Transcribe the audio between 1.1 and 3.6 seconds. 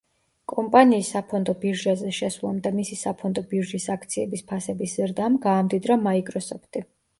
საფონდო ბირჟაზე შესვლამ და მისი საფონდო